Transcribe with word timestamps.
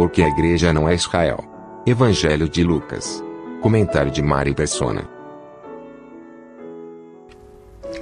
Porque 0.00 0.22
a 0.22 0.28
igreja 0.28 0.72
não 0.72 0.88
é 0.88 0.94
Israel. 0.94 1.44
Evangelho 1.86 2.48
de 2.48 2.64
Lucas. 2.64 3.22
Comentário 3.60 4.10
de 4.10 4.22
Mari 4.22 4.54
Persona. 4.54 5.04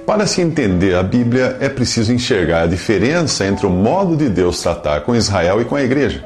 Para 0.05 0.25
se 0.25 0.41
entender 0.41 0.95
a 0.95 1.03
Bíblia, 1.03 1.57
é 1.59 1.67
preciso 1.67 2.13
enxergar 2.13 2.61
a 2.61 2.67
diferença 2.67 3.45
entre 3.45 3.65
o 3.65 3.69
modo 3.69 4.15
de 4.15 4.29
Deus 4.29 4.61
tratar 4.61 5.01
com 5.01 5.13
Israel 5.13 5.59
e 5.59 5.65
com 5.65 5.75
a 5.75 5.83
igreja. 5.83 6.25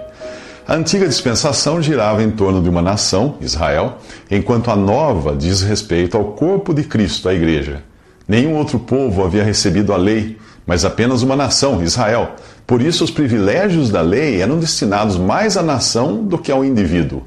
A 0.67 0.75
antiga 0.75 1.07
dispensação 1.07 1.81
girava 1.81 2.21
em 2.21 2.29
torno 2.29 2.61
de 2.61 2.69
uma 2.69 2.83
nação, 2.83 3.37
Israel, 3.41 3.97
enquanto 4.29 4.69
a 4.69 4.75
nova 4.75 5.35
diz 5.35 5.63
respeito 5.63 6.15
ao 6.15 6.33
corpo 6.33 6.71
de 6.71 6.83
Cristo, 6.83 7.27
a 7.27 7.33
igreja. 7.33 7.81
Nenhum 8.27 8.57
outro 8.57 8.77
povo 8.77 9.25
havia 9.25 9.43
recebido 9.43 9.91
a 9.91 9.97
lei, 9.97 10.37
mas 10.67 10.85
apenas 10.85 11.23
uma 11.23 11.35
nação, 11.35 11.81
Israel. 11.81 12.35
Por 12.65 12.81
isso, 12.81 13.03
os 13.03 13.11
privilégios 13.11 13.89
da 13.89 14.01
lei 14.01 14.41
eram 14.41 14.57
destinados 14.57 15.17
mais 15.17 15.57
à 15.57 15.63
nação 15.63 16.23
do 16.23 16.37
que 16.37 16.51
ao 16.51 16.63
indivíduo. 16.63 17.23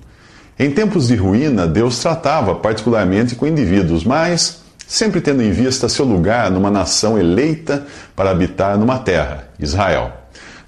Em 0.58 0.70
tempos 0.70 1.08
de 1.08 1.14
ruína, 1.14 1.66
Deus 1.66 1.98
tratava 1.98 2.54
particularmente 2.54 3.34
com 3.34 3.46
indivíduos, 3.46 4.04
mas 4.04 4.62
sempre 4.86 5.20
tendo 5.20 5.42
em 5.42 5.50
vista 5.50 5.88
seu 5.88 6.04
lugar 6.04 6.50
numa 6.50 6.70
nação 6.70 7.18
eleita 7.18 7.86
para 8.14 8.30
habitar 8.30 8.78
numa 8.78 8.98
terra, 8.98 9.48
Israel. 9.58 10.12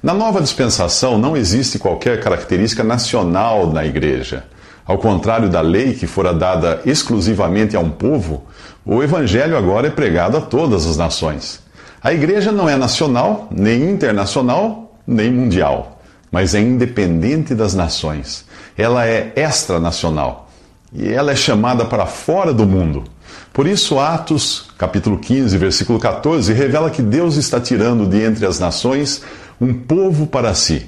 Na 0.02 0.12
nova 0.12 0.40
dispensação 0.40 1.18
não 1.18 1.36
existe 1.36 1.78
qualquer 1.78 2.20
característica 2.20 2.84
nacional 2.84 3.72
na 3.72 3.86
igreja. 3.86 4.44
Ao 4.84 4.98
contrário 4.98 5.48
da 5.48 5.60
lei 5.60 5.94
que 5.94 6.06
fora 6.06 6.32
dada 6.32 6.80
exclusivamente 6.84 7.76
a 7.76 7.80
um 7.80 7.90
povo, 7.90 8.44
o 8.84 9.02
evangelho 9.02 9.56
agora 9.56 9.88
é 9.88 9.90
pregado 9.90 10.36
a 10.36 10.40
todas 10.40 10.86
as 10.86 10.96
nações. 10.96 11.60
A 12.02 12.12
igreja 12.12 12.52
não 12.52 12.68
é 12.68 12.76
nacional, 12.76 13.48
nem 13.50 13.90
internacional, 13.90 14.96
nem 15.06 15.32
mundial, 15.32 16.00
mas 16.30 16.54
é 16.54 16.60
independente 16.60 17.54
das 17.54 17.74
nações. 17.74 18.44
Ela 18.76 19.06
é 19.06 19.32
extranacional 19.34 20.48
e 20.92 21.08
ela 21.08 21.32
é 21.32 21.36
chamada 21.36 21.84
para 21.84 22.06
fora 22.06 22.52
do 22.54 22.64
mundo. 22.64 23.04
Por 23.52 23.66
isso, 23.66 23.98
Atos, 23.98 24.70
capítulo 24.78 25.18
15, 25.18 25.58
versículo 25.58 25.98
14, 25.98 26.52
revela 26.52 26.88
que 26.88 27.02
Deus 27.02 27.36
está 27.36 27.60
tirando 27.60 28.06
de 28.06 28.22
entre 28.22 28.46
as 28.46 28.60
nações 28.60 29.22
um 29.60 29.74
povo 29.74 30.26
para 30.26 30.54
si. 30.54 30.86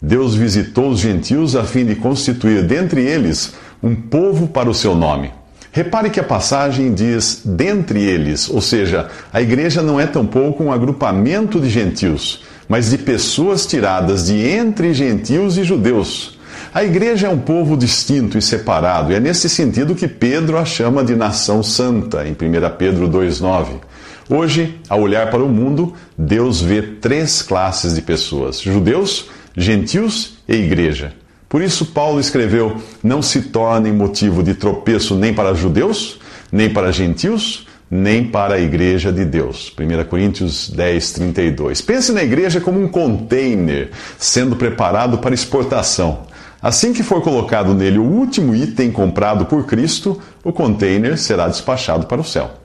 Deus 0.00 0.34
visitou 0.34 0.90
os 0.90 1.00
gentios 1.00 1.56
a 1.56 1.64
fim 1.64 1.84
de 1.84 1.96
constituir 1.96 2.62
dentre 2.64 3.02
eles 3.02 3.54
um 3.82 3.96
povo 3.96 4.46
para 4.46 4.70
o 4.70 4.74
seu 4.74 4.94
nome. 4.94 5.32
Repare 5.74 6.10
que 6.10 6.20
a 6.20 6.24
passagem 6.24 6.92
diz 6.92 7.40
dentre 7.46 7.98
eles, 7.98 8.50
ou 8.50 8.60
seja, 8.60 9.08
a 9.32 9.40
igreja 9.40 9.80
não 9.80 9.98
é 9.98 10.06
tampouco 10.06 10.62
um 10.62 10.70
agrupamento 10.70 11.58
de 11.58 11.70
gentios, 11.70 12.44
mas 12.68 12.90
de 12.90 12.98
pessoas 12.98 13.64
tiradas 13.64 14.26
de 14.26 14.38
entre 14.38 14.92
gentios 14.92 15.56
e 15.56 15.64
judeus. 15.64 16.38
A 16.74 16.84
igreja 16.84 17.26
é 17.26 17.30
um 17.30 17.38
povo 17.38 17.74
distinto 17.74 18.36
e 18.36 18.42
separado, 18.42 19.12
e 19.12 19.14
é 19.14 19.20
nesse 19.20 19.48
sentido 19.48 19.94
que 19.94 20.06
Pedro 20.06 20.58
a 20.58 20.64
chama 20.66 21.02
de 21.02 21.16
nação 21.16 21.62
santa, 21.62 22.26
em 22.26 22.32
1 22.32 22.36
Pedro 22.76 23.08
2,9. 23.08 23.80
Hoje, 24.28 24.78
ao 24.90 25.00
olhar 25.00 25.30
para 25.30 25.42
o 25.42 25.48
mundo, 25.48 25.94
Deus 26.18 26.60
vê 26.60 26.82
três 26.82 27.40
classes 27.40 27.94
de 27.94 28.02
pessoas: 28.02 28.60
judeus, 28.60 29.30
gentios 29.56 30.34
e 30.46 30.54
igreja. 30.54 31.14
Por 31.52 31.60
isso, 31.60 31.84
Paulo 31.84 32.18
escreveu: 32.18 32.80
Não 33.04 33.20
se 33.20 33.42
tornem 33.42 33.92
motivo 33.92 34.42
de 34.42 34.54
tropeço 34.54 35.14
nem 35.14 35.34
para 35.34 35.52
judeus, 35.52 36.18
nem 36.50 36.70
para 36.70 36.90
gentios, 36.90 37.66
nem 37.90 38.24
para 38.24 38.54
a 38.54 38.58
igreja 38.58 39.12
de 39.12 39.22
Deus. 39.22 39.70
1 39.78 40.04
Coríntios 40.08 40.70
10, 40.70 41.12
32. 41.12 41.82
Pense 41.82 42.10
na 42.10 42.22
igreja 42.22 42.58
como 42.58 42.82
um 42.82 42.88
container 42.88 43.90
sendo 44.16 44.56
preparado 44.56 45.18
para 45.18 45.34
exportação. 45.34 46.22
Assim 46.62 46.94
que 46.94 47.02
for 47.02 47.20
colocado 47.20 47.74
nele 47.74 47.98
o 47.98 48.02
último 48.02 48.54
item 48.54 48.90
comprado 48.90 49.44
por 49.44 49.66
Cristo, 49.66 50.18
o 50.42 50.54
container 50.54 51.18
será 51.18 51.48
despachado 51.48 52.06
para 52.06 52.22
o 52.22 52.24
céu. 52.24 52.61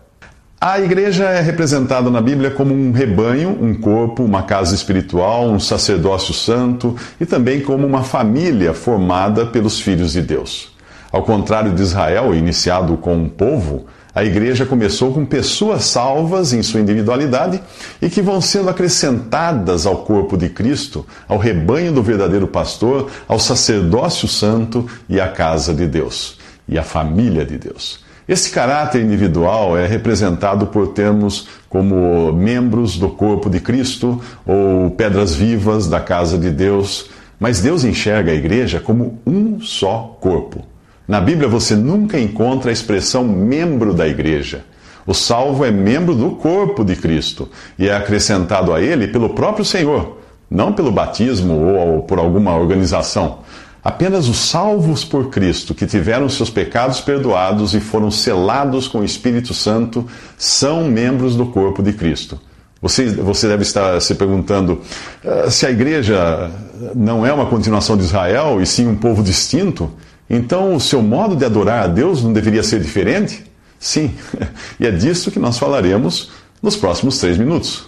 A 0.60 0.80
igreja 0.80 1.26
é 1.26 1.40
representada 1.40 2.10
na 2.10 2.20
Bíblia 2.20 2.50
como 2.50 2.74
um 2.74 2.92
rebanho, 2.92 3.56
um 3.62 3.76
corpo, 3.76 4.24
uma 4.24 4.42
casa 4.42 4.74
espiritual, 4.74 5.48
um 5.52 5.60
sacerdócio 5.60 6.34
santo 6.34 6.96
e 7.22 7.28
também 7.28 7.62
como 7.62 7.86
uma 7.86 8.02
família 8.02 8.74
formada 8.74 9.46
pelos 9.46 9.80
filhos 9.80 10.14
de 10.14 10.22
Deus. 10.24 10.76
Ao 11.12 11.22
contrário 11.22 11.76
de 11.76 11.84
Israel, 11.84 12.34
iniciado 12.34 12.98
com 12.98 13.16
um 13.16 13.30
povo, 13.30 13.86
a 14.16 14.26
igreja 14.26 14.66
começou 14.66 15.14
com 15.14 15.24
pessoas 15.24 15.84
salvas 15.84 16.52
em 16.54 16.64
sua 16.64 16.80
individualidade 16.80 17.62
e 18.02 18.10
que 18.10 18.20
vão 18.20 18.42
sendo 18.42 18.68
acrescentadas 18.68 19.86
ao 19.86 19.98
corpo 19.98 20.36
de 20.36 20.50
Cristo, 20.50 21.06
ao 21.28 21.38
rebanho 21.38 21.94
do 21.94 22.02
verdadeiro 22.02 22.48
pastor, 22.48 23.12
ao 23.28 23.38
sacerdócio 23.38 24.28
santo 24.28 24.90
e 25.08 25.22
à 25.22 25.28
casa 25.28 25.72
de 25.72 25.86
Deus 25.86 26.40
e 26.68 26.80
à 26.80 26.84
família 26.84 27.46
de 27.46 27.60
Deus. 27.60 28.07
Esse 28.28 28.52
caráter 28.52 29.02
individual 29.02 29.78
é 29.78 29.88
representado 29.88 30.68
por 30.68 30.90
termos 30.90 31.48
como 31.70 32.34
membros 32.34 32.98
do 32.98 33.08
corpo 33.08 33.50
de 33.50 33.62
Cristo 33.62 34.22
ou 34.46 34.92
pedras 34.92 35.34
vivas 35.34 35.88
da 35.88 36.02
casa 36.02 36.38
de 36.38 36.50
Deus, 36.50 37.10
mas 37.40 37.62
Deus 37.62 37.86
enxerga 37.86 38.32
a 38.32 38.36
igreja 38.36 38.82
como 38.82 39.18
um 39.26 39.62
só 39.62 40.18
corpo. 40.20 40.62
Na 41.08 41.22
Bíblia 41.22 41.48
você 41.48 41.74
nunca 41.74 42.20
encontra 42.20 42.70
a 42.70 42.74
expressão 42.74 43.24
membro 43.24 43.94
da 43.94 44.06
igreja. 44.06 44.66
O 45.06 45.14
salvo 45.14 45.64
é 45.64 45.72
membro 45.72 46.14
do 46.14 46.32
corpo 46.32 46.84
de 46.84 46.98
Cristo 46.98 47.48
e 47.80 47.88
é 47.88 47.96
acrescentado 47.96 48.74
a 48.74 48.82
ele 48.82 49.08
pelo 49.08 49.30
próprio 49.30 49.64
Senhor, 49.64 50.18
não 50.52 50.74
pelo 50.74 50.92
batismo 50.92 51.54
ou 51.54 52.02
por 52.02 52.20
alguma 52.20 52.54
organização. 52.58 53.40
Apenas 53.84 54.28
os 54.28 54.38
salvos 54.38 55.06
por 55.06 55.30
Cristo, 55.30 55.74
que 55.74 55.86
tiveram 55.86 56.28
seus 56.28 56.50
pecados 56.50 57.00
perdoados 57.00 57.74
e 57.74 57.80
foram 57.80 58.12
selados 58.12 58.88
com 58.88 59.00
o 59.00 59.06
Espírito 59.06 59.54
Santo, 59.54 60.06
são 60.38 60.86
membros 60.86 61.36
do 61.36 61.46
corpo 61.48 61.82
de 61.82 61.94
Cristo. 61.94 62.40
Você, 62.82 63.08
você 63.08 63.48
deve 63.48 63.64
estar 63.64 64.00
se 64.02 64.14
perguntando 64.16 64.82
ah, 65.26 65.50
se 65.50 65.66
a 65.66 65.72
igreja 65.72 66.52
não 66.96 67.26
é 67.26 67.34
uma 67.34 67.48
continuação 67.48 67.98
de 67.98 68.04
Israel 68.04 68.62
e 68.62 68.66
sim 68.66 68.88
um 68.88 68.96
povo 68.96 69.24
distinto, 69.24 69.92
então 70.30 70.76
o 70.76 70.80
seu 70.80 71.02
modo 71.02 71.36
de 71.36 71.46
adorar 71.46 71.86
a 71.86 71.88
Deus 71.88 72.24
não 72.24 72.34
deveria 72.34 72.62
ser 72.62 72.80
diferente? 72.80 73.46
Sim, 73.80 74.14
e 74.80 74.86
é 74.86 74.92
disso 74.92 75.32
que 75.32 75.40
nós 75.40 75.58
falaremos 75.58 76.32
nos 76.62 76.76
próximos 76.76 77.20
três 77.20 77.38
minutos. 77.38 77.88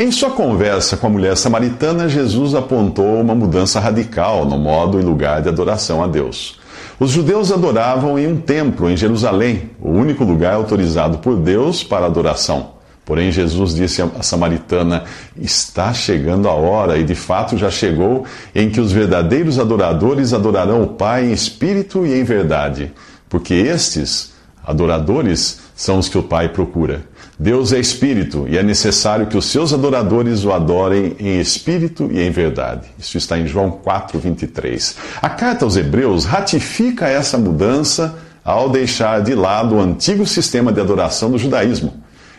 Em 0.00 0.10
sua 0.10 0.30
conversa 0.30 0.96
com 0.96 1.08
a 1.08 1.10
mulher 1.10 1.36
samaritana, 1.36 2.08
Jesus 2.08 2.54
apontou 2.54 3.20
uma 3.20 3.34
mudança 3.34 3.78
radical 3.78 4.46
no 4.46 4.56
modo 4.56 4.98
e 4.98 5.02
lugar 5.02 5.42
de 5.42 5.50
adoração 5.50 6.02
a 6.02 6.06
Deus. 6.06 6.58
Os 6.98 7.10
judeus 7.10 7.52
adoravam 7.52 8.18
em 8.18 8.26
um 8.26 8.40
templo 8.40 8.88
em 8.88 8.96
Jerusalém, 8.96 9.68
o 9.78 9.90
único 9.90 10.24
lugar 10.24 10.54
autorizado 10.54 11.18
por 11.18 11.36
Deus 11.36 11.84
para 11.84 12.06
adoração. 12.06 12.70
Porém, 13.04 13.30
Jesus 13.30 13.74
disse 13.74 14.00
à 14.00 14.22
samaritana: 14.22 15.04
Está 15.38 15.92
chegando 15.92 16.48
a 16.48 16.54
hora, 16.54 16.96
e 16.96 17.04
de 17.04 17.14
fato 17.14 17.58
já 17.58 17.70
chegou, 17.70 18.24
em 18.54 18.70
que 18.70 18.80
os 18.80 18.92
verdadeiros 18.92 19.58
adoradores 19.58 20.32
adorarão 20.32 20.82
o 20.82 20.86
Pai 20.86 21.26
em 21.26 21.32
espírito 21.32 22.06
e 22.06 22.18
em 22.18 22.24
verdade, 22.24 22.90
porque 23.28 23.52
estes 23.52 24.32
adoradores 24.64 25.60
são 25.76 25.98
os 25.98 26.08
que 26.08 26.16
o 26.16 26.22
Pai 26.22 26.48
procura. 26.48 27.02
Deus 27.40 27.72
é 27.72 27.78
espírito 27.78 28.44
e 28.46 28.58
é 28.58 28.62
necessário 28.62 29.26
que 29.26 29.34
os 29.34 29.46
seus 29.46 29.72
adoradores 29.72 30.44
o 30.44 30.52
adorem 30.52 31.16
em 31.18 31.40
espírito 31.40 32.10
e 32.12 32.20
em 32.20 32.30
verdade. 32.30 32.88
Isso 32.98 33.16
está 33.16 33.38
em 33.38 33.46
João 33.46 33.70
4:23. 33.82 34.94
A 35.22 35.30
carta 35.30 35.64
aos 35.64 35.74
Hebreus 35.74 36.26
ratifica 36.26 37.08
essa 37.08 37.38
mudança 37.38 38.14
ao 38.44 38.68
deixar 38.68 39.22
de 39.22 39.34
lado 39.34 39.76
o 39.76 39.80
antigo 39.80 40.26
sistema 40.26 40.70
de 40.70 40.82
adoração 40.82 41.30
do 41.30 41.38
judaísmo. 41.38 41.94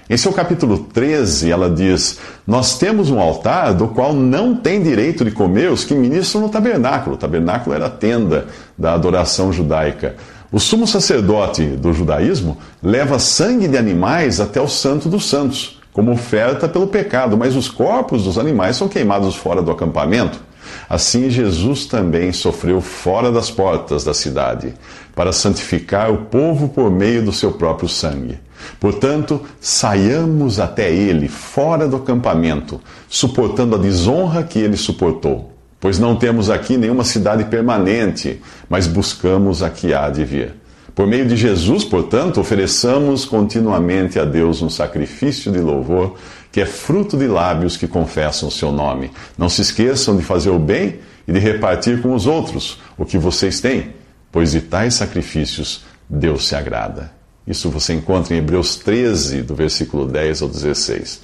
Em 0.07 0.17
seu 0.17 0.31
capítulo 0.31 0.77
13, 0.77 1.49
ela 1.49 1.67
diz: 1.67 2.19
Nós 2.45 2.77
temos 2.77 3.09
um 3.09 3.19
altar 3.19 3.73
do 3.73 3.87
qual 3.87 4.13
não 4.13 4.55
tem 4.55 4.83
direito 4.83 5.25
de 5.25 5.31
comer 5.31 5.71
os 5.71 5.83
que 5.83 5.95
ministram 5.95 6.41
no 6.41 6.49
tabernáculo. 6.49 7.15
O 7.15 7.17
tabernáculo 7.17 7.75
era 7.75 7.87
a 7.87 7.89
tenda 7.89 8.45
da 8.77 8.93
adoração 8.93 9.51
judaica. 9.51 10.15
O 10.51 10.59
sumo 10.59 10.85
sacerdote 10.85 11.65
do 11.65 11.93
judaísmo 11.93 12.57
leva 12.83 13.17
sangue 13.19 13.69
de 13.69 13.77
animais 13.77 14.41
até 14.41 14.59
o 14.59 14.67
Santo 14.67 15.07
dos 15.07 15.29
Santos, 15.29 15.79
como 15.93 16.11
oferta 16.11 16.67
pelo 16.67 16.87
pecado, 16.87 17.37
mas 17.37 17.55
os 17.55 17.69
corpos 17.69 18.25
dos 18.25 18.37
animais 18.37 18.75
são 18.75 18.89
queimados 18.89 19.33
fora 19.33 19.61
do 19.61 19.71
acampamento. 19.71 20.41
Assim, 20.89 21.29
Jesus 21.29 21.85
também 21.85 22.33
sofreu 22.33 22.81
fora 22.81 23.31
das 23.31 23.49
portas 23.49 24.03
da 24.03 24.13
cidade, 24.13 24.73
para 25.15 25.31
santificar 25.31 26.11
o 26.11 26.25
povo 26.25 26.67
por 26.67 26.91
meio 26.91 27.23
do 27.23 27.31
seu 27.31 27.53
próprio 27.53 27.87
sangue. 27.87 28.37
Portanto, 28.77 29.41
saiamos 29.61 30.59
até 30.59 30.91
ele, 30.91 31.29
fora 31.29 31.87
do 31.87 31.95
acampamento, 31.95 32.81
suportando 33.07 33.75
a 33.75 33.79
desonra 33.79 34.43
que 34.43 34.59
ele 34.59 34.75
suportou. 34.75 35.49
Pois 35.81 35.97
não 35.97 36.15
temos 36.15 36.51
aqui 36.51 36.77
nenhuma 36.77 37.03
cidade 37.03 37.43
permanente, 37.45 38.39
mas 38.69 38.85
buscamos 38.85 39.63
a 39.63 39.69
que 39.71 39.95
há 39.95 40.11
de 40.11 40.23
vir. 40.23 40.53
Por 40.93 41.07
meio 41.07 41.25
de 41.25 41.35
Jesus, 41.35 41.83
portanto, 41.83 42.39
ofereçamos 42.39 43.25
continuamente 43.25 44.19
a 44.19 44.23
Deus 44.23 44.61
um 44.61 44.69
sacrifício 44.69 45.51
de 45.51 45.59
louvor, 45.59 46.15
que 46.51 46.61
é 46.61 46.67
fruto 46.67 47.17
de 47.17 47.25
lábios 47.25 47.77
que 47.77 47.87
confessam 47.87 48.47
o 48.47 48.51
seu 48.51 48.71
nome. 48.71 49.09
Não 49.35 49.49
se 49.49 49.63
esqueçam 49.63 50.15
de 50.15 50.21
fazer 50.21 50.51
o 50.51 50.59
bem 50.59 50.99
e 51.27 51.31
de 51.31 51.39
repartir 51.39 51.99
com 51.99 52.13
os 52.13 52.27
outros 52.27 52.79
o 52.95 53.03
que 53.03 53.17
vocês 53.17 53.59
têm, 53.59 53.95
pois 54.31 54.51
de 54.51 54.61
tais 54.61 54.93
sacrifícios 54.93 55.83
Deus 56.07 56.47
se 56.47 56.55
agrada. 56.55 57.11
Isso 57.47 57.71
você 57.71 57.93
encontra 57.93 58.35
em 58.35 58.37
Hebreus 58.37 58.75
13, 58.75 59.41
do 59.41 59.55
versículo 59.55 60.05
10 60.05 60.43
ao 60.43 60.47
16. 60.47 61.21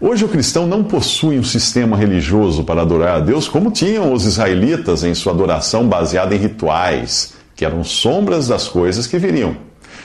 Hoje 0.00 0.24
o 0.24 0.28
cristão 0.28 0.66
não 0.66 0.82
possui 0.82 1.38
um 1.38 1.44
sistema 1.44 1.96
religioso 1.96 2.64
para 2.64 2.82
adorar 2.82 3.16
a 3.16 3.20
Deus 3.20 3.46
como 3.46 3.70
tinham 3.70 4.12
os 4.12 4.26
israelitas 4.26 5.04
em 5.04 5.14
sua 5.14 5.32
adoração 5.32 5.88
baseada 5.88 6.34
em 6.34 6.38
rituais 6.38 7.34
que 7.54 7.64
eram 7.64 7.84
sombras 7.84 8.48
das 8.48 8.66
coisas 8.66 9.06
que 9.06 9.18
viriam. 9.18 9.56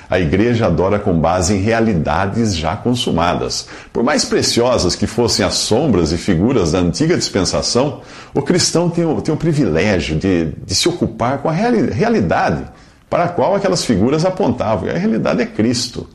A 0.07 0.19
igreja 0.19 0.67
adora 0.67 0.99
com 0.99 1.19
base 1.19 1.55
em 1.55 1.61
realidades 1.61 2.55
já 2.55 2.75
consumadas. 2.75 3.67
Por 3.91 4.03
mais 4.03 4.25
preciosas 4.25 4.95
que 4.95 5.07
fossem 5.07 5.45
as 5.45 5.55
sombras 5.55 6.11
e 6.11 6.17
figuras 6.17 6.71
da 6.71 6.79
antiga 6.79 7.17
dispensação, 7.17 8.01
o 8.33 8.41
cristão 8.41 8.89
tem 8.89 9.05
o, 9.05 9.21
tem 9.21 9.33
o 9.33 9.37
privilégio 9.37 10.17
de, 10.17 10.51
de 10.65 10.75
se 10.75 10.87
ocupar 10.87 11.39
com 11.39 11.49
a 11.49 11.51
reali 11.51 11.91
realidade 11.91 12.63
para 13.09 13.25
a 13.25 13.27
qual 13.27 13.55
aquelas 13.55 13.83
figuras 13.83 14.23
apontavam. 14.23 14.87
E 14.87 14.91
a 14.91 14.97
realidade 14.97 15.41
é 15.41 15.45
Cristo. 15.45 16.07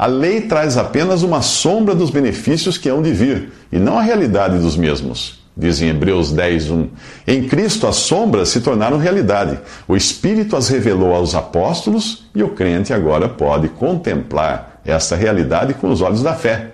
A 0.00 0.06
lei 0.06 0.40
traz 0.40 0.78
apenas 0.78 1.22
uma 1.22 1.42
sombra 1.42 1.94
dos 1.94 2.08
benefícios 2.08 2.78
que 2.78 2.88
hão 2.88 3.02
de 3.02 3.12
vir, 3.12 3.52
e 3.70 3.78
não 3.78 3.98
a 3.98 4.02
realidade 4.02 4.58
dos 4.58 4.74
mesmos 4.74 5.38
diz 5.60 5.82
em 5.82 5.88
Hebreus 5.90 6.32
10, 6.32 6.70
1. 6.70 6.88
Em 7.26 7.46
Cristo 7.46 7.86
as 7.86 7.96
sombras 7.96 8.48
se 8.48 8.62
tornaram 8.62 8.96
realidade. 8.96 9.60
O 9.86 9.94
Espírito 9.94 10.56
as 10.56 10.68
revelou 10.68 11.14
aos 11.14 11.34
apóstolos 11.34 12.24
e 12.34 12.42
o 12.42 12.48
crente 12.48 12.94
agora 12.94 13.28
pode 13.28 13.68
contemplar 13.68 14.80
esta 14.86 15.14
realidade 15.14 15.74
com 15.74 15.90
os 15.90 16.00
olhos 16.00 16.22
da 16.22 16.32
fé. 16.32 16.70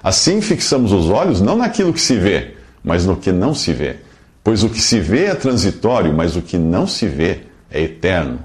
Assim 0.00 0.40
fixamos 0.40 0.92
os 0.92 1.10
olhos 1.10 1.40
não 1.40 1.56
naquilo 1.56 1.92
que 1.92 2.00
se 2.00 2.14
vê, 2.14 2.54
mas 2.84 3.04
no 3.04 3.16
que 3.16 3.32
não 3.32 3.52
se 3.54 3.72
vê. 3.72 3.96
Pois 4.44 4.62
o 4.62 4.68
que 4.68 4.80
se 4.80 5.00
vê 5.00 5.24
é 5.24 5.34
transitório, 5.34 6.14
mas 6.14 6.36
o 6.36 6.42
que 6.42 6.56
não 6.56 6.86
se 6.86 7.08
vê 7.08 7.40
é 7.72 7.82
eterno. 7.82 8.38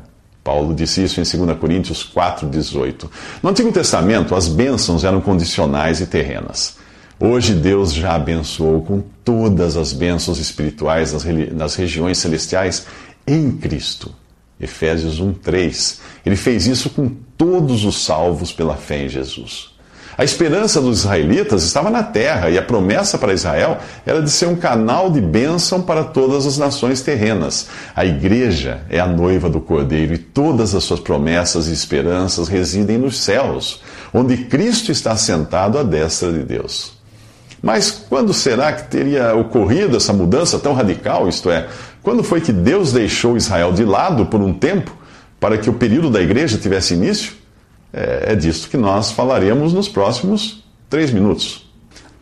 Paulo 0.44 0.76
disse 0.76 1.04
isso 1.04 1.22
em 1.22 1.46
2 1.46 1.58
Coríntios 1.58 2.04
4,18. 2.14 3.10
No 3.42 3.50
Antigo 3.50 3.72
Testamento, 3.72 4.36
as 4.36 4.48
bênçãos 4.48 5.04
eram 5.04 5.22
condicionais 5.22 6.02
e 6.02 6.06
terrenas. 6.06 6.78
Hoje 7.20 7.54
Deus 7.54 7.94
já 7.94 8.16
abençoou 8.16 8.82
com 8.82 9.02
todas 9.24 9.78
as 9.78 9.94
bênçãos 9.94 10.40
espirituais 10.40 11.14
nas, 11.54 11.76
regiões 11.76 12.18
celestiais 12.18 12.86
em 13.26 13.52
Cristo. 13.52 14.14
Efésios 14.60 15.22
1:3. 15.22 16.00
Ele 16.26 16.36
fez 16.36 16.68
isso 16.68 16.90
com 16.90 17.10
todos 17.38 17.86
os 17.86 18.04
salvos 18.04 18.52
pela 18.52 18.76
fé 18.76 19.06
em 19.06 19.10
Jesus. 19.10 19.73
A 20.16 20.24
esperança 20.24 20.80
dos 20.80 21.00
israelitas 21.00 21.64
estava 21.64 21.90
na 21.90 22.04
terra 22.04 22.50
e 22.50 22.58
a 22.58 22.62
promessa 22.62 23.18
para 23.18 23.34
Israel 23.34 23.80
era 24.06 24.22
de 24.22 24.30
ser 24.30 24.46
um 24.48 24.56
canal 24.56 25.10
de 25.10 25.20
bênção 25.20 25.82
para 25.82 26.04
todas 26.04 26.46
as 26.46 26.58
nações 26.58 27.02
terrenas. 27.02 27.68
A 27.96 28.06
igreja 28.06 28.82
é 28.90 29.00
a 29.00 29.08
noiva 29.08 29.50
do 29.50 29.60
Cordeiro 29.60 30.14
e 30.14 30.20
todas 30.20 30.76
as 30.76 30.84
suas 30.84 31.00
promessas 31.00 31.68
e 31.68 31.74
esperanças 31.74 32.48
residem 32.48 32.98
nos 33.00 33.18
céus, 33.18 33.82
onde 34.14 34.38
Cristo 34.38 34.92
está 34.92 35.16
sentado 35.18 35.80
à 35.80 35.84
destra 35.84 36.32
de 36.32 36.44
Deus. 36.44 36.94
Mas 37.60 37.90
quando 37.90 38.34
será 38.34 38.72
que 38.74 38.92
teria 38.92 39.34
ocorrido 39.34 39.98
essa 39.98 40.14
mudança 40.14 40.60
tão 40.60 40.74
radical? 40.74 41.28
Isto 41.28 41.50
é, 41.50 41.68
quando 42.04 42.24
foi 42.24 42.40
que 42.40 42.52
Deus 42.52 42.92
deixou 42.92 43.36
Israel 43.36 43.72
de 43.72 43.84
lado 43.84 44.28
por 44.28 44.42
um 44.42 44.54
tempo 44.54 44.96
para 45.40 45.58
que 45.58 45.70
o 45.70 45.74
período 45.74 46.12
da 46.12 46.22
igreja 46.22 46.58
tivesse 46.58 46.94
início? 46.94 47.43
É, 47.94 48.32
é 48.34 48.36
disso 48.36 48.68
que 48.68 48.78
nós 48.78 49.12
falaremos 49.12 49.72
nos 49.72 49.88
próximos 49.88 50.64
três 50.90 51.12
minutos. 51.12 51.72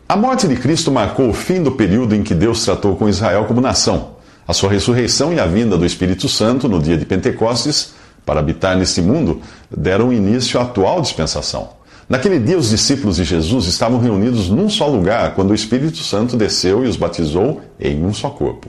A 0.08 0.16
morte 0.16 0.46
de 0.46 0.56
Cristo 0.56 0.92
marcou 0.92 1.30
o 1.30 1.32
fim 1.32 1.62
do 1.62 1.72
período 1.72 2.14
em 2.14 2.22
que 2.22 2.34
Deus 2.34 2.62
tratou 2.62 2.94
com 2.96 3.08
Israel 3.08 3.46
como 3.46 3.62
nação. 3.62 4.10
A 4.46 4.52
sua 4.52 4.70
ressurreição 4.70 5.32
e 5.32 5.40
a 5.40 5.46
vinda 5.46 5.78
do 5.78 5.86
Espírito 5.86 6.28
Santo 6.28 6.68
no 6.68 6.78
dia 6.78 6.98
de 6.98 7.06
Pentecostes 7.06 7.94
para 8.26 8.40
habitar 8.40 8.76
neste 8.76 9.00
mundo 9.00 9.40
deram 9.74 10.12
início 10.12 10.60
à 10.60 10.64
atual 10.64 11.00
dispensação. 11.00 11.70
Naquele 12.08 12.38
dia, 12.38 12.58
os 12.58 12.68
discípulos 12.68 13.16
de 13.16 13.24
Jesus 13.24 13.66
estavam 13.66 13.98
reunidos 13.98 14.50
num 14.50 14.68
só 14.68 14.86
lugar 14.86 15.34
quando 15.34 15.52
o 15.52 15.54
Espírito 15.54 15.98
Santo 15.98 16.36
desceu 16.36 16.84
e 16.84 16.88
os 16.88 16.96
batizou 16.96 17.62
em 17.80 18.04
um 18.04 18.12
só 18.12 18.28
corpo. 18.28 18.68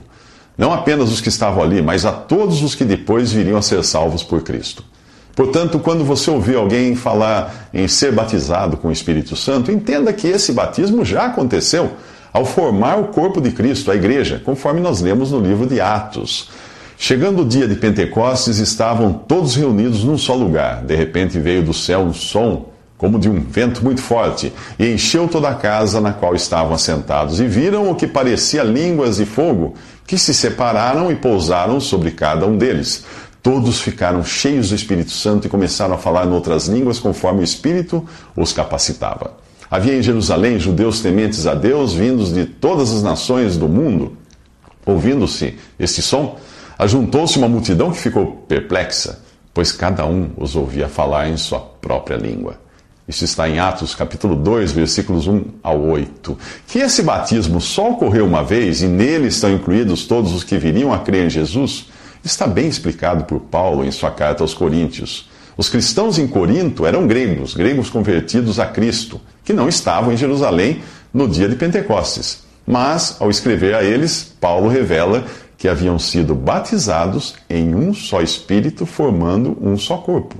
Não 0.56 0.72
apenas 0.72 1.12
os 1.12 1.20
que 1.20 1.28
estavam 1.28 1.62
ali, 1.62 1.82
mas 1.82 2.06
a 2.06 2.12
todos 2.12 2.62
os 2.62 2.74
que 2.74 2.84
depois 2.84 3.32
viriam 3.32 3.58
a 3.58 3.62
ser 3.62 3.84
salvos 3.84 4.22
por 4.22 4.42
Cristo. 4.42 4.84
Portanto, 5.34 5.78
quando 5.78 6.04
você 6.04 6.30
ouvir 6.30 6.56
alguém 6.56 6.94
falar 6.94 7.68
em 7.74 7.88
ser 7.88 8.12
batizado 8.12 8.76
com 8.76 8.88
o 8.88 8.92
Espírito 8.92 9.34
Santo, 9.34 9.72
entenda 9.72 10.12
que 10.12 10.28
esse 10.28 10.52
batismo 10.52 11.04
já 11.04 11.26
aconteceu 11.26 11.92
ao 12.32 12.44
formar 12.44 12.98
o 12.98 13.08
corpo 13.08 13.40
de 13.40 13.50
Cristo, 13.50 13.90
a 13.90 13.94
igreja, 13.94 14.40
conforme 14.44 14.80
nós 14.80 15.00
lemos 15.00 15.32
no 15.32 15.40
livro 15.40 15.66
de 15.66 15.80
Atos. 15.80 16.50
Chegando 16.96 17.42
o 17.42 17.44
dia 17.44 17.66
de 17.66 17.74
Pentecostes, 17.74 18.58
estavam 18.58 19.12
todos 19.12 19.56
reunidos 19.56 20.04
num 20.04 20.16
só 20.16 20.34
lugar. 20.34 20.84
De 20.84 20.94
repente 20.94 21.38
veio 21.38 21.62
do 21.62 21.74
céu 21.74 22.00
um 22.00 22.12
som 22.12 22.72
como 22.96 23.18
de 23.18 23.28
um 23.28 23.38
vento 23.40 23.84
muito 23.84 24.00
forte, 24.00 24.52
e 24.78 24.86
encheu 24.90 25.28
toda 25.28 25.48
a 25.48 25.54
casa 25.54 26.00
na 26.00 26.12
qual 26.12 26.34
estavam 26.34 26.72
assentados, 26.72 27.40
e 27.40 27.46
viram 27.46 27.90
o 27.90 27.94
que 27.94 28.06
parecia 28.06 28.62
línguas 28.62 29.16
de 29.16 29.26
fogo, 29.26 29.74
que 30.06 30.16
se 30.16 30.32
separaram 30.32 31.10
e 31.10 31.16
pousaram 31.16 31.80
sobre 31.80 32.12
cada 32.12 32.46
um 32.46 32.56
deles. 32.56 33.04
Todos 33.44 33.78
ficaram 33.82 34.24
cheios 34.24 34.70
do 34.70 34.74
Espírito 34.74 35.10
Santo 35.10 35.46
e 35.46 35.50
começaram 35.50 35.94
a 35.94 35.98
falar 35.98 36.26
em 36.26 36.30
outras 36.30 36.66
línguas 36.66 36.98
conforme 36.98 37.40
o 37.40 37.44
Espírito 37.44 38.02
os 38.34 38.54
capacitava. 38.54 39.36
Havia 39.70 39.98
em 39.98 40.02
Jerusalém 40.02 40.58
judeus 40.58 41.00
tementes 41.02 41.46
a 41.46 41.52
Deus, 41.52 41.92
vindos 41.92 42.32
de 42.32 42.46
todas 42.46 42.90
as 42.90 43.02
nações 43.02 43.58
do 43.58 43.68
mundo. 43.68 44.16
Ouvindo-se 44.86 45.58
este 45.78 46.00
som, 46.00 46.38
ajuntou-se 46.78 47.36
uma 47.36 47.46
multidão 47.46 47.90
que 47.90 47.98
ficou 47.98 48.46
perplexa, 48.48 49.20
pois 49.52 49.70
cada 49.72 50.06
um 50.06 50.30
os 50.38 50.56
ouvia 50.56 50.88
falar 50.88 51.28
em 51.28 51.36
sua 51.36 51.60
própria 51.60 52.16
língua. 52.16 52.58
Isso 53.06 53.26
está 53.26 53.46
em 53.46 53.58
Atos 53.58 53.94
capítulo 53.94 54.36
2, 54.36 54.72
versículos 54.72 55.26
1 55.26 55.44
ao 55.62 55.82
8. 55.82 56.38
Que 56.66 56.78
esse 56.78 57.02
batismo 57.02 57.60
só 57.60 57.90
ocorreu 57.90 58.24
uma 58.24 58.42
vez 58.42 58.80
e 58.80 58.86
nele 58.86 59.28
estão 59.28 59.52
incluídos 59.52 60.06
todos 60.06 60.32
os 60.32 60.42
que 60.42 60.56
viriam 60.56 60.94
a 60.94 60.98
crer 61.00 61.26
em 61.26 61.28
Jesus, 61.30 61.92
está 62.24 62.46
bem 62.46 62.66
explicado 62.66 63.24
por 63.24 63.40
Paulo 63.40 63.84
em 63.84 63.90
sua 63.90 64.10
carta 64.10 64.42
aos 64.42 64.54
Coríntios. 64.54 65.28
Os 65.56 65.68
cristãos 65.68 66.18
em 66.18 66.26
Corinto 66.26 66.86
eram 66.86 67.06
gregos, 67.06 67.54
gregos 67.54 67.90
convertidos 67.90 68.58
a 68.58 68.66
Cristo, 68.66 69.20
que 69.44 69.52
não 69.52 69.68
estavam 69.68 70.12
em 70.12 70.16
Jerusalém 70.16 70.82
no 71.12 71.28
dia 71.28 71.48
de 71.48 71.54
Pentecostes. 71.54 72.42
Mas, 72.66 73.16
ao 73.20 73.30
escrever 73.30 73.74
a 73.74 73.84
eles, 73.84 74.34
Paulo 74.40 74.68
revela 74.68 75.24
que 75.56 75.68
haviam 75.68 75.98
sido 75.98 76.34
batizados 76.34 77.34
em 77.48 77.74
um 77.74 77.94
só 77.94 78.20
Espírito, 78.20 78.84
formando 78.84 79.56
um 79.60 79.76
só 79.76 79.98
corpo. 79.98 80.36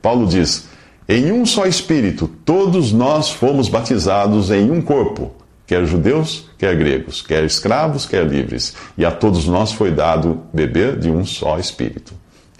Paulo 0.00 0.26
diz: 0.26 0.68
em 1.08 1.32
um 1.32 1.46
só 1.46 1.66
Espírito, 1.66 2.28
todos 2.44 2.92
nós 2.92 3.30
fomos 3.30 3.68
batizados 3.68 4.50
em 4.50 4.70
um 4.70 4.82
corpo, 4.82 5.32
quer 5.68 5.84
judeus, 5.84 6.46
quer 6.56 6.74
gregos, 6.74 7.20
quer 7.20 7.44
escravos, 7.44 8.06
quer 8.06 8.26
livres, 8.26 8.74
e 8.96 9.04
a 9.04 9.10
todos 9.10 9.46
nós 9.46 9.70
foi 9.70 9.90
dado 9.90 10.40
beber 10.50 10.98
de 10.98 11.10
um 11.10 11.26
só 11.26 11.58
Espírito. 11.58 12.14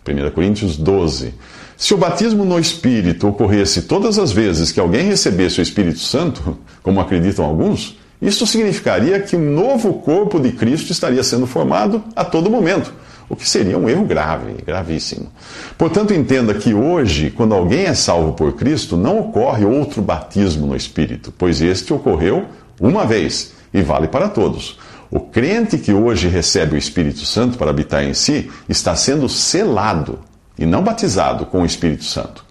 1 0.07 0.31
Coríntios 0.31 0.77
12. 0.77 1.33
Se 1.75 1.95
o 1.95 1.97
batismo 1.97 2.45
no 2.45 2.59
Espírito 2.59 3.27
ocorresse 3.27 3.83
todas 3.83 4.19
as 4.19 4.31
vezes 4.31 4.71
que 4.71 4.79
alguém 4.79 5.07
recebesse 5.07 5.59
o 5.59 5.63
Espírito 5.63 6.01
Santo, 6.01 6.59
como 6.83 7.01
acreditam 7.01 7.47
alguns, 7.47 7.97
isso 8.21 8.47
significaria 8.47 9.19
que 9.21 9.35
um 9.35 9.55
novo 9.55 9.95
corpo 9.95 10.39
de 10.39 10.53
Cristo 10.53 10.93
estaria 10.93 11.23
sendo 11.23 11.47
formado 11.47 12.05
a 12.15 12.25
todo 12.25 12.51
momento 12.51 12.93
o 13.29 13.37
que 13.37 13.49
seria 13.49 13.79
um 13.79 13.89
erro 13.89 14.05
grave, 14.05 14.55
gravíssimo. 14.65 15.31
Portanto, 15.77 16.15
entenda 16.15 16.55
que 16.55 16.73
hoje, 16.73 17.31
quando 17.31 17.55
alguém 17.55 17.85
é 17.85 17.95
salvo 17.95 18.33
por 18.33 18.55
Cristo, 18.55 18.97
não 18.97 19.19
ocorre 19.19 19.67
outro 19.67 20.01
batismo 20.01 20.67
no 20.67 20.75
Espírito, 20.75 21.33
pois 21.37 21.61
este 21.61 21.93
ocorreu 21.93 22.47
uma 22.81 23.07
vez 23.07 23.53
e 23.73 23.83
vale 23.83 24.09
para 24.09 24.29
todos. 24.29 24.79
O 25.11 25.21
crente 25.21 25.79
que 25.79 25.93
hoje 25.93 26.29
recebe 26.29 26.75
o 26.75 26.79
Espírito 26.79 27.25
Santo 27.25 27.57
para 27.57 27.71
habitar 27.71 28.05
em 28.05 28.15
si 28.15 28.51
está 28.69 28.95
sendo 28.95 29.29
selado 29.29 30.19
e 30.59 30.67
não 30.67 30.83
batizado 30.83 31.47
com 31.47 31.63
o 31.63 31.67
Espírito 31.67 32.05
Santo. 32.05 32.49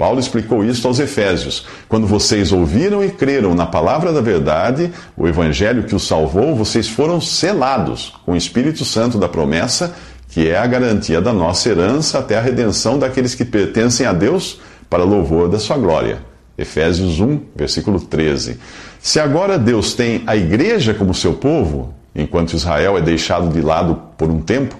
Paulo 0.00 0.18
explicou 0.18 0.64
isso 0.64 0.88
aos 0.88 0.98
Efésios. 0.98 1.66
Quando 1.86 2.06
vocês 2.06 2.52
ouviram 2.52 3.04
e 3.04 3.10
creram 3.10 3.54
na 3.54 3.66
palavra 3.66 4.12
da 4.14 4.22
verdade, 4.22 4.90
o 5.14 5.28
evangelho 5.28 5.84
que 5.84 5.94
os 5.94 6.06
salvou, 6.06 6.56
vocês 6.56 6.88
foram 6.88 7.20
selados 7.20 8.14
com 8.24 8.32
o 8.32 8.36
Espírito 8.36 8.82
Santo 8.82 9.18
da 9.18 9.28
promessa, 9.28 9.94
que 10.28 10.48
é 10.48 10.56
a 10.56 10.66
garantia 10.66 11.20
da 11.20 11.34
nossa 11.34 11.68
herança 11.68 12.18
até 12.18 12.38
a 12.38 12.40
redenção 12.40 12.98
daqueles 12.98 13.34
que 13.34 13.44
pertencem 13.44 14.06
a 14.06 14.14
Deus 14.14 14.58
para 14.88 15.04
louvor 15.04 15.50
da 15.50 15.58
sua 15.58 15.76
glória. 15.76 16.22
Efésios 16.56 17.20
1, 17.20 17.40
versículo 17.54 18.00
13. 18.00 18.58
Se 19.02 19.18
agora 19.18 19.58
Deus 19.58 19.94
tem 19.94 20.22
a 20.26 20.36
igreja 20.36 20.92
como 20.92 21.14
seu 21.14 21.34
povo, 21.34 21.94
enquanto 22.14 22.52
Israel 22.52 22.98
é 22.98 23.00
deixado 23.00 23.48
de 23.48 23.60
lado 23.60 24.00
por 24.16 24.30
um 24.30 24.40
tempo, 24.40 24.76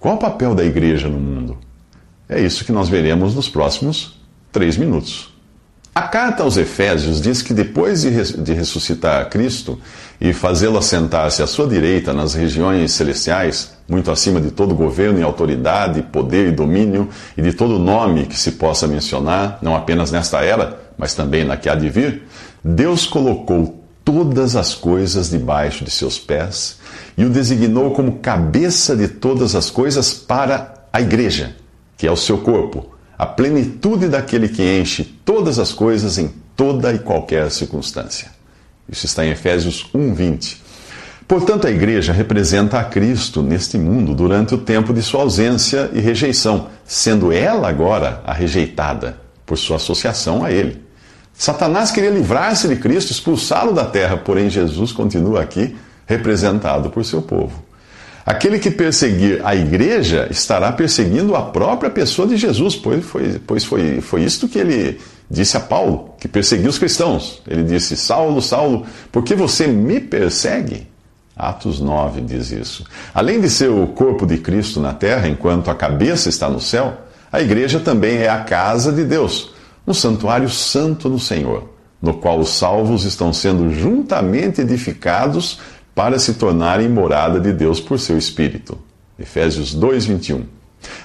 qual 0.00 0.16
o 0.16 0.18
papel 0.18 0.54
da 0.54 0.64
igreja 0.64 1.08
no 1.08 1.18
mundo? 1.18 1.56
É 2.28 2.40
isso 2.40 2.64
que 2.64 2.72
nós 2.72 2.88
veremos 2.88 3.34
nos 3.34 3.48
próximos 3.48 4.20
três 4.50 4.76
minutos. 4.76 5.32
A 5.94 6.02
carta 6.02 6.42
aos 6.42 6.56
Efésios 6.56 7.20
diz 7.20 7.42
que 7.42 7.52
depois 7.52 8.00
de 8.02 8.54
ressuscitar 8.54 9.28
Cristo 9.28 9.78
e 10.18 10.32
fazê-lo 10.32 10.78
assentar-se 10.78 11.42
à 11.42 11.46
sua 11.46 11.66
direita 11.66 12.14
nas 12.14 12.32
regiões 12.32 12.92
celestiais, 12.92 13.72
muito 13.86 14.10
acima 14.10 14.40
de 14.40 14.50
todo 14.50 14.74
governo 14.74 15.20
e 15.20 15.22
autoridade, 15.22 16.00
poder 16.00 16.48
e 16.48 16.52
domínio 16.52 17.10
e 17.36 17.42
de 17.42 17.52
todo 17.52 17.78
nome 17.78 18.24
que 18.24 18.38
se 18.38 18.52
possa 18.52 18.88
mencionar, 18.88 19.58
não 19.60 19.76
apenas 19.76 20.10
nesta 20.10 20.40
era, 20.40 20.80
mas 20.96 21.14
também 21.14 21.44
na 21.44 21.58
que 21.58 21.68
há 21.68 21.74
de 21.74 21.90
vir, 21.90 22.22
Deus 22.64 23.06
colocou 23.06 23.82
todas 24.04 24.56
as 24.56 24.74
coisas 24.74 25.30
debaixo 25.30 25.84
de 25.84 25.90
seus 25.90 26.18
pés 26.18 26.78
e 27.16 27.24
o 27.24 27.30
designou 27.30 27.92
como 27.92 28.18
cabeça 28.18 28.96
de 28.96 29.08
todas 29.08 29.54
as 29.54 29.70
coisas 29.70 30.14
para 30.14 30.86
a 30.92 31.00
igreja, 31.00 31.56
que 31.96 32.06
é 32.06 32.10
o 32.10 32.16
seu 32.16 32.38
corpo 32.38 32.92
a 33.22 33.26
plenitude 33.26 34.08
daquele 34.08 34.48
que 34.48 34.80
enche 34.80 35.04
todas 35.24 35.60
as 35.60 35.72
coisas 35.72 36.18
em 36.18 36.28
toda 36.56 36.92
e 36.92 36.98
qualquer 36.98 37.52
circunstância. 37.52 38.28
Isso 38.88 39.06
está 39.06 39.24
em 39.24 39.30
Efésios 39.30 39.86
1:20. 39.94 40.60
Portanto, 41.28 41.68
a 41.68 41.70
igreja 41.70 42.12
representa 42.12 42.80
a 42.80 42.84
Cristo 42.84 43.40
neste 43.40 43.78
mundo 43.78 44.12
durante 44.12 44.56
o 44.56 44.58
tempo 44.58 44.92
de 44.92 45.00
sua 45.02 45.20
ausência 45.20 45.88
e 45.92 46.00
rejeição, 46.00 46.66
sendo 46.84 47.30
ela 47.30 47.68
agora 47.68 48.20
a 48.26 48.32
rejeitada 48.32 49.20
por 49.46 49.56
sua 49.56 49.76
associação 49.76 50.44
a 50.44 50.50
ele. 50.50 50.81
Satanás 51.42 51.90
queria 51.90 52.08
livrar-se 52.08 52.68
de 52.68 52.76
Cristo, 52.76 53.10
expulsá-lo 53.10 53.72
da 53.72 53.84
terra, 53.84 54.16
porém 54.16 54.48
Jesus 54.48 54.92
continua 54.92 55.40
aqui 55.42 55.74
representado 56.06 56.88
por 56.88 57.04
seu 57.04 57.20
povo. 57.20 57.64
Aquele 58.24 58.60
que 58.60 58.70
perseguir 58.70 59.44
a 59.44 59.52
igreja 59.52 60.28
estará 60.30 60.70
perseguindo 60.70 61.34
a 61.34 61.42
própria 61.42 61.90
pessoa 61.90 62.28
de 62.28 62.36
Jesus, 62.36 62.76
pois 62.76 63.04
foi, 63.04 63.40
pois 63.44 63.64
foi, 63.64 64.00
foi 64.00 64.22
isto 64.22 64.46
que 64.46 64.56
ele 64.56 65.00
disse 65.28 65.56
a 65.56 65.60
Paulo, 65.60 66.14
que 66.20 66.28
perseguiu 66.28 66.70
os 66.70 66.78
cristãos. 66.78 67.42
Ele 67.48 67.64
disse: 67.64 67.96
Saulo, 67.96 68.40
Saulo, 68.40 68.86
por 69.10 69.24
que 69.24 69.34
você 69.34 69.66
me 69.66 69.98
persegue? 69.98 70.86
Atos 71.36 71.80
9 71.80 72.20
diz 72.20 72.52
isso. 72.52 72.86
Além 73.12 73.40
de 73.40 73.50
ser 73.50 73.68
o 73.68 73.88
corpo 73.88 74.24
de 74.24 74.38
Cristo 74.38 74.78
na 74.78 74.92
terra, 74.92 75.26
enquanto 75.26 75.72
a 75.72 75.74
cabeça 75.74 76.28
está 76.28 76.48
no 76.48 76.60
céu, 76.60 76.98
a 77.32 77.42
igreja 77.42 77.80
também 77.80 78.18
é 78.18 78.28
a 78.28 78.44
casa 78.44 78.92
de 78.92 79.02
Deus, 79.02 79.50
um 79.86 79.94
santuário 79.94 80.48
santo 80.48 81.08
no 81.08 81.18
Senhor, 81.18 81.70
no 82.00 82.14
qual 82.14 82.38
os 82.38 82.50
salvos 82.50 83.04
estão 83.04 83.32
sendo 83.32 83.70
juntamente 83.72 84.60
edificados 84.60 85.60
para 85.94 86.18
se 86.18 86.34
tornarem 86.34 86.88
morada 86.88 87.40
de 87.40 87.52
Deus 87.52 87.80
por 87.80 87.98
seu 87.98 88.16
Espírito. 88.16 88.78
Efésios 89.18 89.74
2:21. 89.74 90.42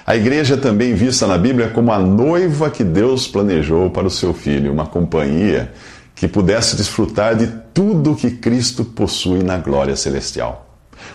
A 0.06 0.16
igreja 0.16 0.54
é 0.54 0.56
também 0.56 0.94
vista 0.94 1.26
na 1.26 1.38
Bíblia 1.38 1.70
como 1.70 1.92
a 1.92 1.98
noiva 1.98 2.70
que 2.70 2.82
Deus 2.82 3.28
planejou 3.28 3.90
para 3.90 4.06
o 4.06 4.10
seu 4.10 4.34
filho, 4.34 4.72
uma 4.72 4.86
companhia 4.86 5.72
que 6.14 6.26
pudesse 6.26 6.74
desfrutar 6.74 7.36
de 7.36 7.46
tudo 7.72 8.16
que 8.16 8.30
Cristo 8.30 8.84
possui 8.84 9.42
na 9.42 9.56
glória 9.56 9.94
celestial. 9.94 10.66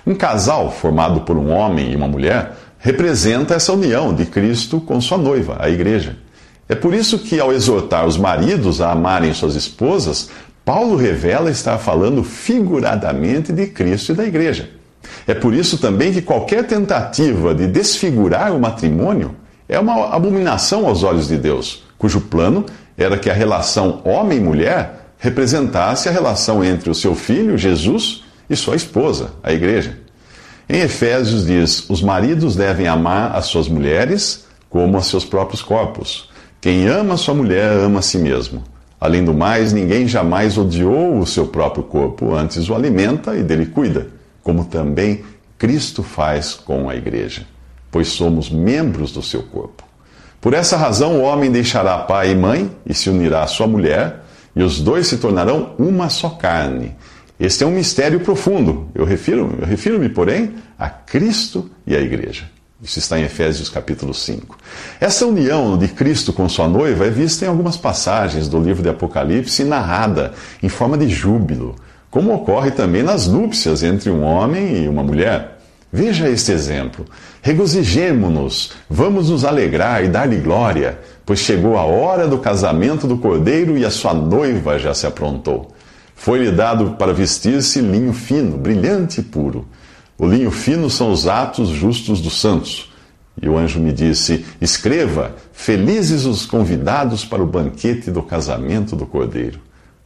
Um 0.08 0.16
casal 0.16 0.72
formado 0.72 1.22
por 1.22 1.36
um 1.36 1.52
homem 1.52 1.92
e 1.92 1.96
uma 1.96 2.08
mulher 2.08 2.54
representa 2.78 3.56
essa 3.56 3.74
união 3.74 4.14
de 4.14 4.26
Cristo 4.26 4.80
com 4.80 5.02
sua 5.02 5.18
noiva, 5.18 5.58
a 5.60 5.70
igreja. 5.70 6.18
É 6.68 6.76
por 6.76 6.94
isso 6.94 7.20
que, 7.20 7.40
ao 7.40 7.52
exortar 7.52 8.06
os 8.06 8.18
maridos 8.18 8.82
a 8.82 8.92
amarem 8.92 9.34
suas 9.34 9.56
esposas, 9.56 10.30
Paulo 10.64 10.96
revela 10.96 11.52
estar 11.52 11.78
falando 11.78 12.24
figuradamente 12.24 13.52
de 13.52 13.68
Cristo 13.68 14.14
e 14.14 14.16
da 14.16 14.24
igreja. 14.26 14.70
É 15.28 15.34
por 15.34 15.54
isso 15.54 15.78
também 15.78 16.14
que 16.14 16.22
qualquer 16.22 16.66
tentativa 16.66 17.54
de 17.54 17.68
desfigurar 17.68 18.56
o 18.56 18.60
matrimônio 18.60 19.36
é 19.68 19.78
uma 19.80 20.14
abominação 20.14 20.88
aos 20.88 21.04
olhos 21.04 21.28
de 21.28 21.38
Deus, 21.38 21.84
cujo 21.98 22.22
plano 22.22 22.66
era 22.98 23.18
que 23.18 23.30
a 23.30 23.34
relação 23.34 24.02
homem-mulher 24.06 25.08
representasse 25.18 26.08
a 26.08 26.12
relação 26.12 26.64
entre 26.64 26.90
o 26.90 26.96
seu 26.96 27.16
filho, 27.16 27.58
Jesus, 27.58 28.24
e 28.50 28.56
sua 28.56 28.76
esposa, 28.76 29.32
a 29.42 29.54
igreja. 29.54 29.98
Em 30.68 30.82
Efésios 30.82 31.46
diz: 31.46 31.90
os 31.90 32.02
maridos 32.02 32.56
devem 32.56 32.88
amar 32.88 33.36
as 33.36 33.46
suas 33.46 33.68
mulheres 33.68 34.46
como 34.70 34.98
a 34.98 35.02
seus 35.02 35.24
próprios 35.26 35.62
corpos. 35.62 36.30
Quem 36.64 36.88
ama 36.88 37.18
sua 37.18 37.34
mulher 37.34 37.72
ama 37.72 38.00
a 38.00 38.02
si 38.02 38.18
mesmo. 38.18 38.64
Além 38.98 39.26
do 39.26 39.34
mais, 39.34 39.74
ninguém 39.74 40.08
jamais 40.08 40.58
odiou 40.58 41.20
o 41.20 41.28
seu 41.28 41.46
próprio 41.48 41.84
corpo, 41.84 42.34
antes 42.34 42.70
o 42.70 42.74
alimenta 42.74 43.36
e 43.36 43.44
dele 43.44 43.66
cuida, 43.66 44.08
como 44.42 44.64
também 44.64 45.26
Cristo 45.58 46.02
faz 46.02 46.54
com 46.54 46.90
a 46.90 46.96
igreja, 46.96 47.46
pois 47.92 48.08
somos 48.08 48.50
membros 48.50 49.12
do 49.12 49.22
seu 49.22 49.44
corpo. 49.44 49.84
Por 50.40 50.54
essa 50.54 50.78
razão, 50.78 51.20
o 51.20 51.24
homem 51.24 51.52
deixará 51.52 51.98
pai 51.98 52.32
e 52.32 52.36
mãe 52.36 52.72
e 52.86 52.94
se 52.94 53.10
unirá 53.10 53.44
à 53.44 53.48
sua 53.48 53.68
mulher, 53.68 54.24
e 54.56 54.64
os 54.64 54.80
dois 54.80 55.08
se 55.08 55.18
tornarão 55.18 55.76
uma 55.78 56.08
só 56.08 56.30
carne. 56.30 56.96
Este 57.38 57.66
é 57.66 57.68
um 57.68 57.72
mistério 57.72 58.22
profundo. 58.22 58.88
Eu 58.96 59.04
refiro-me, 59.04 59.56
eu 59.60 59.68
refiro 59.68 60.10
porém, 60.12 60.54
a 60.80 60.90
Cristo 60.90 61.70
e 61.86 61.94
à 61.94 62.00
igreja. 62.00 62.46
Isso 62.84 63.00
está 63.00 63.18
em 63.18 63.24
Efésios 63.24 63.70
capítulo 63.70 64.14
5. 64.14 64.58
Essa 65.00 65.26
união 65.26 65.78
de 65.78 65.88
Cristo 65.88 66.34
com 66.34 66.50
sua 66.50 66.68
noiva 66.68 67.06
é 67.06 67.10
vista 67.10 67.46
em 67.46 67.48
algumas 67.48 67.78
passagens 67.78 68.50
do 68.50 68.60
livro 68.60 68.84
de 68.84 68.90
Apocalipse 68.90 69.62
e 69.62 69.66
narrada 69.66 70.34
em 70.62 70.68
forma 70.68 70.98
de 70.98 71.08
júbilo, 71.08 71.78
como 72.12 72.34
ocorre 72.34 72.72
também 72.72 73.02
nas 73.02 73.26
núpcias 73.26 73.84
entre 73.84 74.10
um 74.10 74.22
homem 74.22 74.84
e 74.84 74.90
uma 74.90 75.02
mulher. 75.02 75.60
Veja 75.94 76.28
este 76.28 76.52
exemplo. 76.52 77.06
Regozijemo-nos, 77.42 78.74
vamos 78.90 79.30
nos 79.30 79.46
alegrar 79.46 80.04
e 80.04 80.10
dar-lhe 80.10 80.36
glória, 80.36 81.00
pois 81.26 81.40
chegou 81.40 81.78
a 81.78 81.86
hora 81.86 82.28
do 82.28 82.40
casamento 82.40 83.08
do 83.08 83.18
cordeiro 83.18 83.78
e 83.78 83.86
a 83.86 83.90
sua 83.90 84.14
noiva 84.14 84.78
já 84.78 84.94
se 84.94 85.08
aprontou. 85.08 85.74
Foi-lhe 86.14 86.52
dado 86.52 86.98
para 87.00 87.14
vestir-se 87.14 87.80
linho 87.80 88.12
fino, 88.12 88.58
brilhante 88.58 89.22
e 89.22 89.24
puro. 89.24 89.66
O 90.24 90.26
linho 90.26 90.52
fino 90.52 90.90
são 90.90 91.12
os 91.12 91.28
atos 91.28 91.68
justos 91.68 92.22
dos 92.22 92.40
santos. 92.40 92.90
E 93.42 93.50
o 93.50 93.58
anjo 93.58 93.78
me 93.78 93.92
disse: 93.92 94.46
Escreva, 94.62 95.36
felizes 95.52 96.24
os 96.24 96.46
convidados 96.46 97.26
para 97.26 97.44
o 97.44 97.46
banquete 97.46 98.10
do 98.10 98.24
casamento 98.24 98.96
do 98.96 99.06
Cordeiro. 99.06 99.60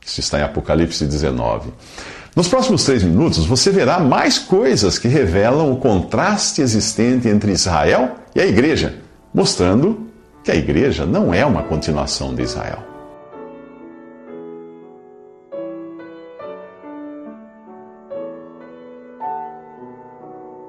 Isso 0.04 0.20
está 0.20 0.40
em 0.40 0.42
Apocalipse 0.42 1.06
19. 1.06 1.70
Nos 2.36 2.48
próximos 2.48 2.84
três 2.84 3.04
minutos, 3.04 3.46
você 3.46 3.70
verá 3.70 4.00
mais 4.00 4.40
coisas 4.40 4.98
que 4.98 5.08
revelam 5.08 5.72
o 5.72 5.78
contraste 5.78 6.64
existente 6.64 7.28
entre 7.28 7.52
Israel 7.52 8.16
e 8.34 8.42
a 8.42 8.48
igreja, 8.48 8.96
mostrando 9.32 10.08
que 10.44 10.50
a 10.50 10.56
igreja 10.56 11.06
não 11.06 11.32
é 11.32 11.46
uma 11.46 11.62
continuação 11.62 12.34
de 12.34 12.42
Israel. 12.42 12.97